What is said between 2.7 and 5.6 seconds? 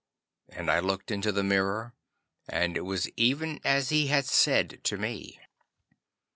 it was even as he had said to me.